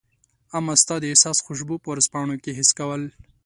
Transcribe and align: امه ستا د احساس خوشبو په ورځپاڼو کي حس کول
امه 0.57 0.75
ستا 0.81 0.95
د 0.99 1.03
احساس 1.11 1.37
خوشبو 1.45 1.75
په 1.81 1.87
ورځپاڼو 1.91 2.35
کي 2.43 2.51
حس 2.57 2.69
کول 2.79 3.01